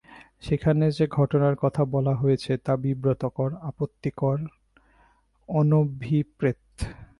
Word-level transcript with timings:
সেখানে 0.41 0.85
যে 0.91 1.05
ঘটনার 1.07 1.55
কথা 1.55 1.81
বলা 1.85 2.13
হয়েছে 2.15 2.51
তা 2.57 2.73
বিব্রতকর, 2.77 3.49
আপত্তিকর, 3.61 4.37
অনভিপ্রেত। 5.49 6.61